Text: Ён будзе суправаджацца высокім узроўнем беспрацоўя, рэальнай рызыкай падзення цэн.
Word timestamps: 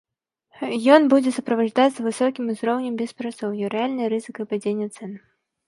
Ён 0.95 1.01
будзе 1.11 1.33
суправаджацца 1.37 1.99
высокім 2.07 2.49
узроўнем 2.55 2.97
беспрацоўя, 3.03 3.71
рэальнай 3.77 4.11
рызыкай 4.17 4.45
падзення 4.55 4.93
цэн. 4.95 5.11